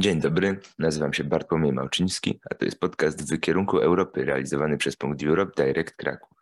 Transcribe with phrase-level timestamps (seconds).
[0.00, 4.96] Dzień dobry, nazywam się Bartłomiej Małczyński, a to jest podcast w kierunku Europy realizowany przez
[4.96, 6.38] Punkt Europe Direct Kraków.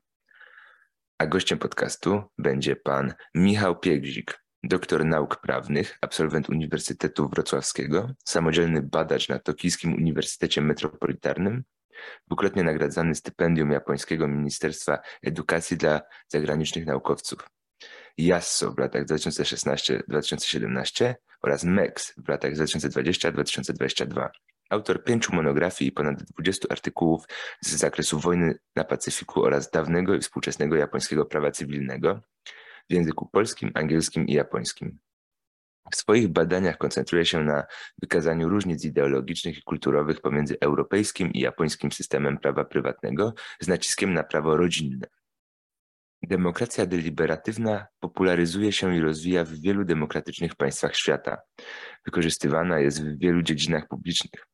[1.18, 9.28] A gościem podcastu będzie pan Michał Piegzik, doktor nauk prawnych, absolwent Uniwersytetu Wrocławskiego, samodzielny badacz
[9.28, 11.64] na Tokijskim Uniwersytecie Metropolitarnym,
[12.26, 17.57] dwukrotnie nagradzany stypendium japońskiego Ministerstwa Edukacji dla zagranicznych naukowców.
[18.18, 24.28] JASSO w latach 2016-2017 oraz MEX w latach 2020-2022.
[24.70, 27.24] Autor pięciu monografii i ponad 20 artykułów
[27.60, 32.20] z zakresu wojny na Pacyfiku oraz dawnego i współczesnego japońskiego prawa cywilnego
[32.90, 34.98] w języku polskim, angielskim i japońskim.
[35.92, 37.64] W swoich badaniach koncentruje się na
[38.02, 44.22] wykazaniu różnic ideologicznych i kulturowych pomiędzy europejskim i japońskim systemem prawa prywatnego z naciskiem na
[44.22, 45.06] prawo rodzinne.
[46.22, 51.36] Demokracja deliberatywna popularyzuje się i rozwija w wielu demokratycznych państwach świata.
[52.04, 54.46] Wykorzystywana jest w wielu dziedzinach publicznych.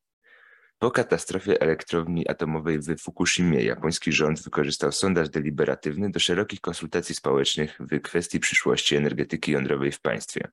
[0.78, 7.78] Po katastrofie elektrowni atomowej w Fukushimie japoński rząd wykorzystał sondaż deliberatywny do szerokich konsultacji społecznych
[7.80, 10.48] w kwestii przyszłości energetyki jądrowej w państwie.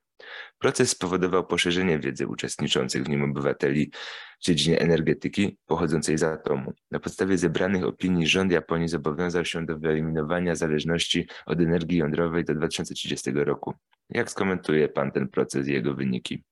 [0.60, 3.92] Proces spowodował poszerzenie wiedzy uczestniczących w nim obywateli
[4.40, 6.74] w dziedzinie energetyki pochodzącej z atomu.
[6.92, 12.56] Na podstawie zebranych opinii rząd Japonii zobowiązał się do wyeliminowania zależności od energii jądrowej do
[12.56, 13.74] 2030 roku.
[14.10, 16.44] Jak skomentuje Pan ten proces i jego wyniki?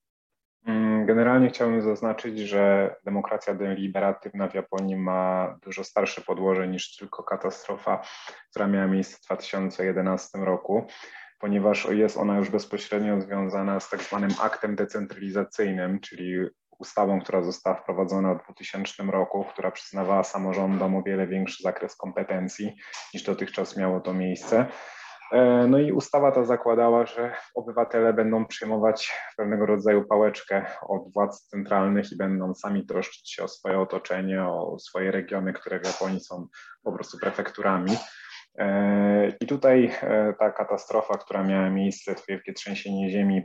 [0.66, 7.22] Mm, generalnie chciałbym zaznaczyć, że demokracja deliberatywna w Japonii ma dużo starsze podłoże niż tylko
[7.22, 8.02] katastrofa,
[8.50, 10.86] która miała miejsce w 2011 roku,
[11.40, 16.38] ponieważ jest ona już bezpośrednio związana z tak zwanym aktem decentralizacyjnym, czyli
[16.78, 22.76] ustawą, która została wprowadzona w 2000 roku, która przyznawała samorządom o wiele większy zakres kompetencji
[23.14, 24.66] niż dotychczas miało to miejsce.
[25.32, 31.48] E, no i ustawa ta zakładała, że obywatele będą przyjmować pewnego rodzaju pałeczkę od władz
[31.48, 36.20] centralnych i będą sami troszczyć się o swoje otoczenie, o swoje regiony, które w Japonii
[36.20, 36.48] są
[36.82, 37.96] po prostu prefekturami.
[38.58, 43.42] E, I tutaj e, ta katastrofa, która miała miejsce, to wielkie trzęsienie ziemi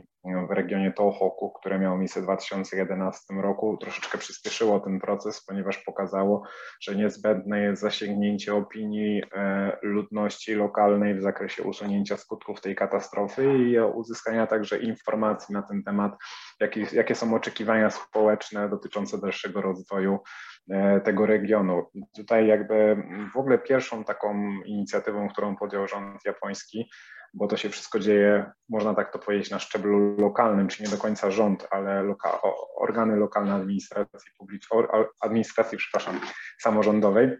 [0.48, 6.42] w regionie Tohoku, które miało miejsce w 2011 roku, troszeczkę przyspieszyło ten proces, ponieważ pokazało,
[6.80, 13.80] że niezbędne jest zasięgnięcie opinii e, ludności lokalnej w zakresie usunięcia skutków tej katastrofy i
[13.80, 16.12] uzyskania także informacji na ten temat,
[16.60, 20.55] jakie, jakie są oczekiwania społeczne dotyczące dalszego rozwoju E,
[21.04, 21.86] tego regionu.
[22.16, 22.96] Tutaj jakby
[23.34, 26.90] w ogóle pierwszą taką inicjatywą, którą podjął rząd japoński,
[27.34, 30.96] bo to się wszystko dzieje, można tak to powiedzieć, na szczeblu lokalnym, czy nie do
[30.96, 32.40] końca rząd, ale loka
[32.76, 34.84] organy lokalne administracji publicznej,
[35.20, 36.20] administracji, przepraszam,
[36.60, 37.36] samorządowej.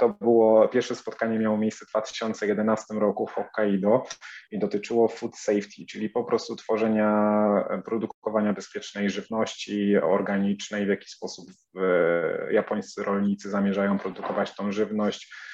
[0.00, 4.02] To było pierwsze spotkanie miało miejsce w 2011 roku w Hokkaido
[4.50, 11.46] i dotyczyło food safety, czyli po prostu tworzenia, produkowania bezpiecznej żywności organicznej, w jaki sposób
[11.76, 15.30] e, japońscy rolnicy zamierzają produkować tą żywność,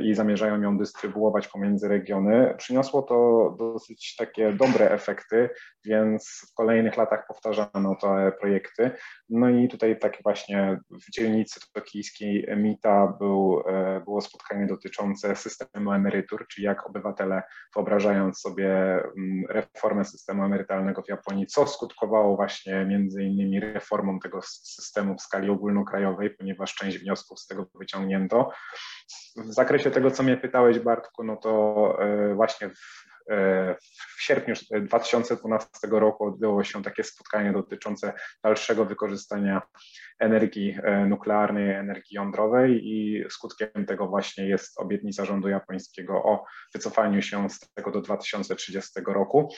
[0.00, 2.54] i zamierzają ją dystrybuować pomiędzy regiony.
[2.58, 5.48] Przyniosło to dosyć takie dobre efekty,
[5.84, 8.90] więc w kolejnych latach powtarzano te projekty.
[9.28, 15.92] No i tutaj tak właśnie w dzielnicy tokijskiej Mita był, e, było spotkanie dotyczące systemu
[15.92, 17.42] emerytur, czyli jak obywatele
[17.74, 24.42] wyobrażając sobie mm, reformę systemu emerytalnego w Japonii, co skutkowało właśnie między innymi reformą tego
[24.42, 28.50] systemu w skali ogólnokrajowej, ponieważ część wniosków z tego wyciągnięto.
[29.36, 33.06] W zakresie tego, co mnie pytałeś, Bartku, no to e, właśnie w,
[34.16, 38.12] w sierpniu 2012 roku odbyło się takie spotkanie dotyczące
[38.44, 39.62] dalszego wykorzystania
[40.18, 46.44] energii e, nuklearnej, energii jądrowej i skutkiem tego właśnie jest obietnica rządu japońskiego o
[46.74, 49.48] wycofaniu się z tego do 2030 roku.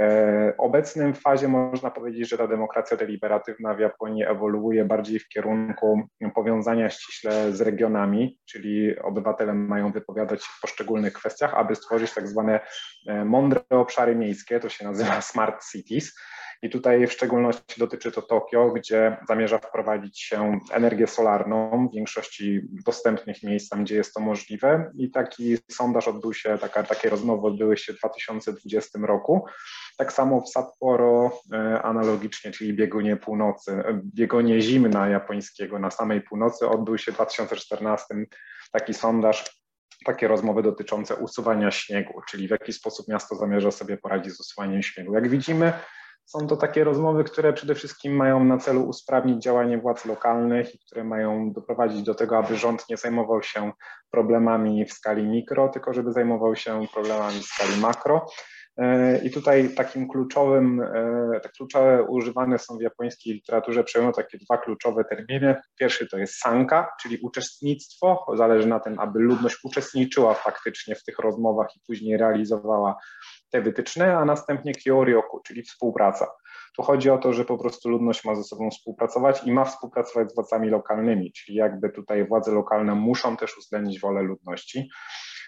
[0.00, 6.08] E, obecnym fazie można powiedzieć, że ta demokracja deliberatywna w Japonii ewoluuje bardziej w kierunku
[6.34, 12.54] powiązania ściśle z regionami, czyli obywatele mają wypowiadać w poszczególnych kwestiach, aby stworzyć tak zwane
[12.54, 12.60] e,
[13.24, 16.12] mądre obszary miejskie, to się nazywa smart cities
[16.62, 22.60] i tutaj w szczególności dotyczy to Tokio, gdzie zamierza wprowadzić się energię solarną w większości
[22.86, 24.92] dostępnych miejsc, tam gdzie jest to możliwe.
[24.98, 29.46] I taki sondaż odbył się, taka, takie rozmowy odbyły się w 2020 roku.
[29.98, 36.20] Tak samo w Sapporo e, analogicznie, czyli biegunie północy, e, biegunie zimna japońskiego na samej
[36.20, 38.14] północy odbył się w 2014
[38.72, 39.59] taki sondaż
[40.04, 44.82] takie rozmowy dotyczące usuwania śniegu, czyli w jaki sposób miasto zamierza sobie poradzić z usuwaniem
[44.82, 45.14] śniegu.
[45.14, 45.72] Jak widzimy,
[46.24, 50.78] są to takie rozmowy, które przede wszystkim mają na celu usprawnić działanie władz lokalnych i
[50.78, 53.72] które mają doprowadzić do tego, aby rząd nie zajmował się
[54.10, 58.26] problemami w skali mikro, tylko żeby zajmował się problemami w skali makro.
[59.24, 60.82] I tutaj takim kluczowym,
[61.42, 65.56] tak kluczowe używane są w japońskiej literaturze przejmują takie dwa kluczowe terminy.
[65.78, 68.26] Pierwszy to jest sanka, czyli uczestnictwo.
[68.34, 72.96] Zależy na tym, aby ludność uczestniczyła faktycznie w tych rozmowach i później realizowała
[73.50, 76.26] te wytyczne, a następnie kyoryoku, czyli współpraca.
[76.76, 80.30] Tu chodzi o to, że po prostu ludność ma ze sobą współpracować i ma współpracować
[80.30, 84.90] z władzami lokalnymi, czyli jakby tutaj władze lokalne muszą też uwzględnić wolę ludności.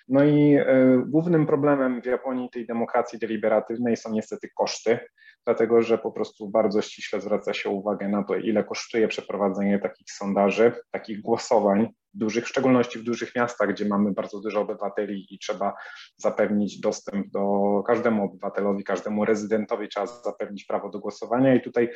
[0.09, 0.67] No i y,
[1.07, 4.99] głównym problemem w Japonii tej demokracji deliberatywnej są niestety koszty,
[5.47, 10.11] dlatego że po prostu bardzo ściśle zwraca się uwagę na to, ile kosztuje przeprowadzenie takich
[10.11, 15.39] sondaży, takich głosowań dużych, w szczególności w dużych miastach, gdzie mamy bardzo dużo obywateli i
[15.39, 15.75] trzeba
[16.17, 21.55] zapewnić dostęp do każdemu obywatelowi, każdemu rezydentowi trzeba zapewnić prawo do głosowania.
[21.55, 21.91] I tutaj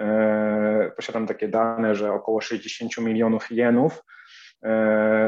[0.00, 4.15] e, posiadam takie dane, że około 60 milionów jenów e,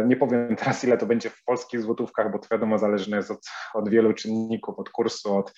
[0.07, 3.47] nie powiem teraz, ile to będzie w polskich złotówkach, bo to wiadomo, zależne jest od,
[3.75, 5.53] od wielu czynników, od kursu, od,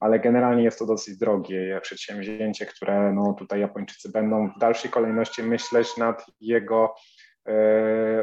[0.00, 1.80] ale generalnie jest to dosyć drogie.
[1.82, 7.29] Przedsięwzięcie, które no, tutaj Japończycy będą w dalszej kolejności myśleć nad jego E,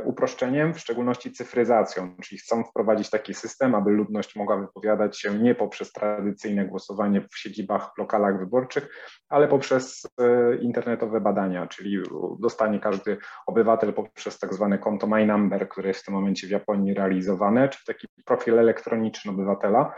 [0.03, 5.55] uproszczeniem, w szczególności cyfryzacją, czyli chcą wprowadzić taki system, aby ludność mogła wypowiadać się nie
[5.55, 8.89] poprzez tradycyjne głosowanie w siedzibach, lokalach wyborczych,
[9.29, 11.97] ale poprzez e, internetowe badania, czyli
[12.39, 16.51] dostanie każdy obywatel poprzez tak zwane konto My Number, które jest w tym momencie w
[16.51, 19.93] Japonii realizowane, czy taki profil elektroniczny obywatela,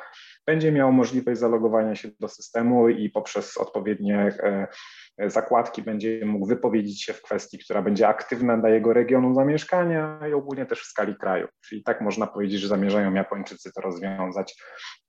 [0.46, 4.68] będzie miał możliwość zalogowania się do systemu i poprzez odpowiednie e,
[5.30, 10.34] zakładki będzie mógł wypowiedzieć się w kwestii, która będzie aktywna dla jego regionu zamieszkania i
[10.34, 11.48] ogólnie też w skali kraju.
[11.62, 14.56] Czyli tak można powiedzieć, że zamierzają Japończycy to rozwiązać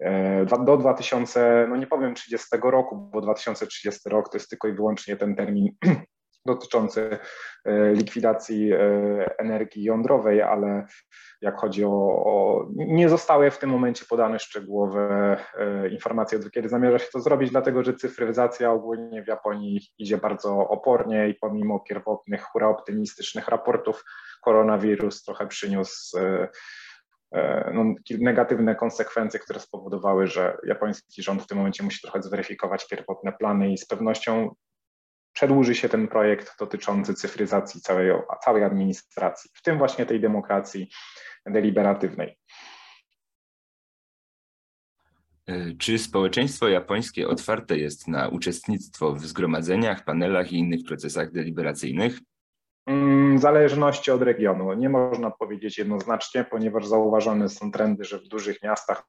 [0.00, 4.72] e, do 2000, no nie powiem 30 roku, bo 2030 rok to jest tylko i
[4.72, 5.68] wyłącznie ten termin
[6.46, 7.18] dotyczący
[7.64, 8.78] e, likwidacji e,
[9.38, 10.86] energii jądrowej, ale
[11.40, 11.90] jak chodzi o,
[12.24, 17.20] o, nie zostały w tym momencie podane szczegółowe e, informacje, do kiedy zamierza się to
[17.20, 23.48] zrobić, dlatego że cyfryzacja ogólnie w Japonii idzie bardzo opornie i pomimo pierwotnych, hura optymistycznych
[23.48, 24.04] raportów,
[24.42, 26.18] koronawirus trochę przyniósł
[27.72, 27.84] no,
[28.18, 33.72] negatywne konsekwencje, które spowodowały, że japoński rząd w tym momencie musi trochę zweryfikować pierwotne plany
[33.72, 34.54] i z pewnością
[35.40, 38.12] przedłuży się ten projekt dotyczący cyfryzacji całej,
[38.44, 40.90] całej administracji, w tym właśnie tej demokracji
[41.46, 42.38] deliberatywnej.
[45.46, 52.18] E, czy społeczeństwo japońskie otwarte jest na uczestnictwo w zgromadzeniach, panelach i innych procesach deliberacyjnych?
[52.86, 54.72] Mm, w zależności od regionu.
[54.72, 59.02] Nie można powiedzieć jednoznacznie, ponieważ zauważone są trendy, że w dużych miastach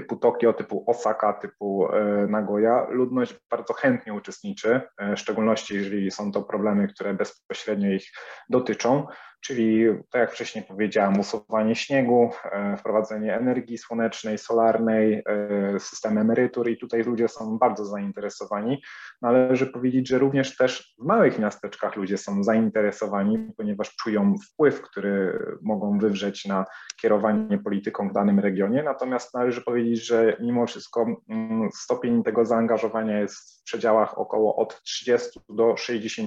[0.00, 6.10] typu Tokio, typu Osaka, typu e, Nagoya, ludność bardzo chętnie uczestniczy, e, w szczególności jeżeli
[6.10, 8.12] są to problemy, które bezpośrednio ich
[8.48, 9.06] dotyczą
[9.40, 16.70] czyli tak jak wcześniej powiedziałam, usuwanie śniegu, e, wprowadzenie energii słonecznej, solarnej, e, system emerytur
[16.70, 18.82] i tutaj ludzie są bardzo zainteresowani.
[19.22, 25.38] Należy powiedzieć, że również też w małych miasteczkach ludzie są zainteresowani, ponieważ czują wpływ, który
[25.62, 26.64] mogą wywrzeć na
[27.00, 28.82] kierowanie polityką w danym regionie.
[28.82, 34.82] Natomiast należy powiedzieć, że mimo wszystko mm, stopień tego zaangażowania jest w przedziałach około od
[34.82, 36.26] 30 do 60%,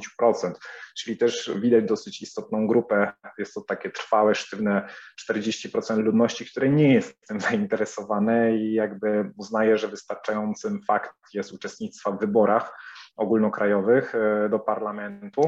[0.97, 3.00] czyli też widać dosyć istotną grupę
[3.37, 4.87] jest to takie trwałe, sztywne
[5.29, 12.11] 40% ludności, które nie jest tym zainteresowane i jakby uznaje, że wystarczającym fakt jest uczestnictwa
[12.11, 12.73] w wyborach
[13.17, 15.41] ogólnokrajowych e, do parlamentu.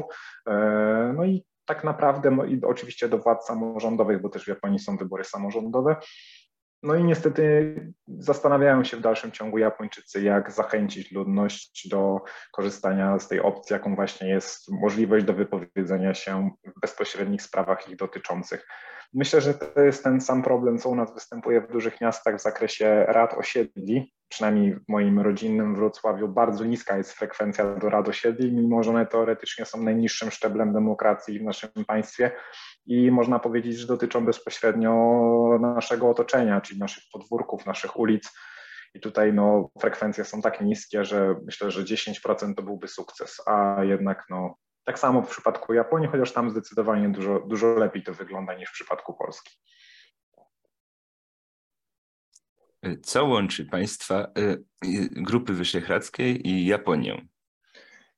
[0.46, 5.24] E, no i tak naprawdę, oczywiście do władz samorządowych, bo też w Japonii są wybory
[5.24, 5.96] samorządowe.
[6.84, 7.74] No i niestety
[8.08, 12.20] zastanawiają się w dalszym ciągu Japończycy, jak zachęcić ludność do
[12.52, 17.96] korzystania z tej opcji, jaką właśnie jest możliwość do wypowiedzenia się w bezpośrednich sprawach ich
[17.96, 18.66] dotyczących.
[19.14, 22.42] Myślę, że to jest ten sam problem, co u nas występuje w dużych miastach w
[22.42, 24.13] zakresie rad osiedli.
[24.28, 29.06] Przynajmniej w moim rodzinnym Wrocławiu bardzo niska jest frekwencja do rad osiedli, mimo że one
[29.06, 32.30] teoretycznie są najniższym szczeblem demokracji w naszym państwie
[32.86, 38.30] i można powiedzieć, że dotyczą bezpośrednio naszego otoczenia, czyli naszych podwórków, naszych ulic.
[38.94, 43.84] I tutaj no, frekwencje są tak niskie, że myślę, że 10% to byłby sukces, a
[43.84, 48.54] jednak no, tak samo w przypadku Japonii, chociaż tam zdecydowanie dużo, dużo lepiej to wygląda
[48.54, 49.56] niż w przypadku Polski.
[53.02, 54.40] Co łączy państwa y,
[54.86, 57.26] y, Grupy Wyszehradzkiej i Japonię?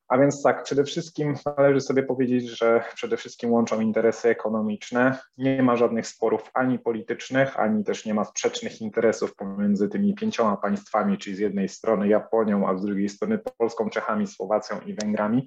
[0.08, 5.18] A więc tak, przede wszystkim należy sobie powiedzieć, że przede wszystkim łączą interesy ekonomiczne.
[5.38, 10.56] Nie ma żadnych sporów ani politycznych, ani też nie ma sprzecznych interesów pomiędzy tymi pięcioma
[10.56, 15.46] państwami, czyli z jednej strony Japonią, a z drugiej strony Polską, Czechami, Słowacją i Węgrami.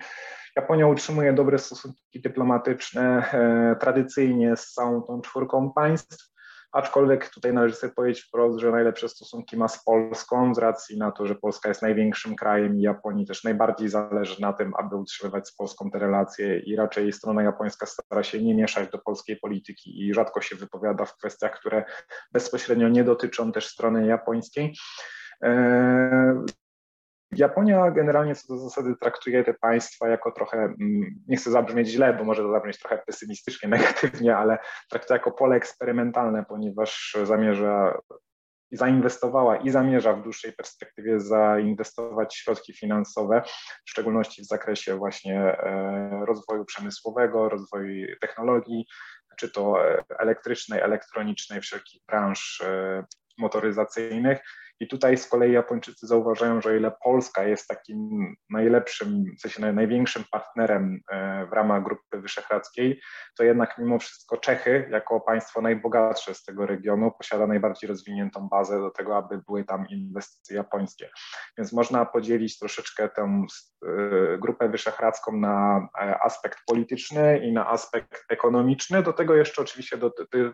[0.56, 6.30] Japonia utrzymuje dobre stosunki dyplomatyczne e, tradycyjnie z całą tą czwórką państw
[6.72, 11.12] aczkolwiek tutaj należy sobie powiedzieć wprost, że najlepsze stosunki ma z Polską z racji na
[11.12, 15.48] to, że Polska jest największym krajem i Japonii też najbardziej zależy na tym, aby utrzymywać
[15.48, 20.08] z Polską te relacje i raczej strona japońska stara się nie mieszać do polskiej polityki
[20.08, 21.86] i rzadko się wypowiada w kwestiach, które
[22.32, 24.74] bezpośrednio nie dotyczą też strony japońskiej.
[27.40, 32.14] Japonia generalnie co do zasady traktuje te państwa jako trochę, mm, nie chcę zabrzmieć źle,
[32.14, 34.58] bo może to zabrzmieć trochę pesymistycznie, negatywnie, ale
[34.90, 38.02] traktuje jako pole eksperymentalne, ponieważ zamierza
[38.72, 43.42] i zainwestowała i zamierza w dłuższej perspektywie zainwestować środki finansowe,
[43.86, 48.86] w szczególności w zakresie właśnie e, rozwoju przemysłowego, rozwoju technologii,
[49.38, 53.04] czy to e, elektrycznej, elektronicznej, wszelkich branż e,
[53.38, 54.40] motoryzacyjnych
[54.80, 58.00] i tutaj z kolei Japończycy zauważają, że o ile Polska jest takim
[58.50, 63.02] najlepszym, w sensie największym partnerem e, w ramach Grupy Wyszehradzkiej,
[63.38, 68.80] to jednak mimo wszystko Czechy, jako państwo najbogatsze z tego regionu, posiada najbardziej rozwiniętą bazę
[68.80, 71.10] do tego, aby były tam inwestycje japońskie.
[71.58, 78.26] Więc można podzielić troszeczkę tę e, Grupę Wyszehradzką na e, aspekt polityczny i na aspekt
[78.30, 79.04] ekonomiczny.
[79.04, 80.12] Do tego jeszcze oczywiście do,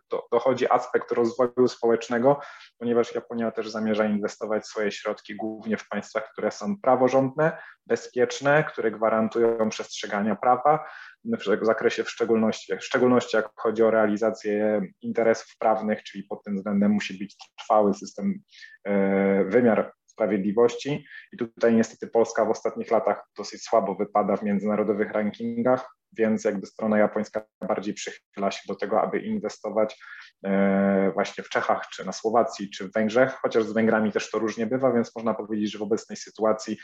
[0.10, 2.40] do, dochodzi aspekt rozwoju społecznego,
[2.80, 7.58] ponieważ Japonia też zamierza inwestować swoje środki głównie w państwach, które są praworządne,
[7.88, 10.86] bezpieczne, które gwarantują przestrzegania prawa
[11.62, 16.56] w zakresie w szczególności, w szczególności jak chodzi o realizację interesów prawnych, czyli pod tym
[16.56, 18.40] względem musi być trwały system,
[18.84, 21.06] e, wymiar sprawiedliwości.
[21.34, 26.68] I tutaj niestety Polska w ostatnich latach dosyć słabo wypada w międzynarodowych rankingach, więc jakby
[26.68, 30.00] strona japońska bardziej przychyla się do tego, aby inwestować
[30.46, 34.40] e, właśnie w Czechach, czy na Słowacji, czy w Węgrzech, chociaż z Węgrami też to
[34.40, 36.78] różnie bywa, więc można powiedzieć, że w obecnej sytuacji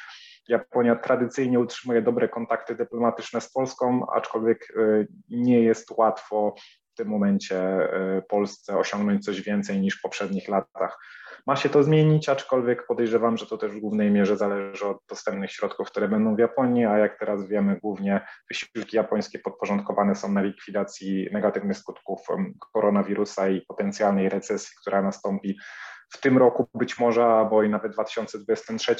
[0.47, 6.55] Japonia tradycyjnie utrzymuje dobre kontakty dyplomatyczne z Polską, aczkolwiek e, nie jest łatwo
[6.93, 10.99] w tym momencie e, Polsce osiągnąć coś więcej niż w poprzednich latach.
[11.47, 15.51] Ma się to zmienić, aczkolwiek podejrzewam, że to też w głównej mierze zależy od dostępnych
[15.51, 20.41] środków, które będą w Japonii, a jak teraz wiemy, głównie wysiłki japońskie podporządkowane są na
[20.41, 22.19] likwidacji negatywnych skutków
[22.73, 25.57] koronawirusa i potencjalnej recesji, która nastąpi
[26.09, 28.95] w tym roku być może, albo i nawet w 2023.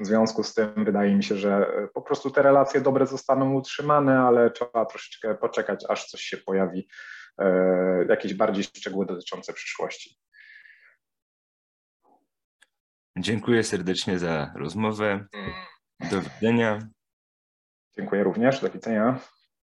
[0.00, 3.54] W związku z tym wydaje mi się, że e, po prostu te relacje dobre zostaną
[3.54, 6.88] utrzymane, ale trzeba troszeczkę poczekać, aż coś się pojawi,
[7.38, 10.16] e, jakieś bardziej szczegóły dotyczące przyszłości.
[13.18, 15.26] Dziękuję serdecznie za rozmowę.
[16.10, 16.78] Do widzenia.
[17.96, 18.60] Dziękuję również.
[18.60, 19.18] Do widzenia.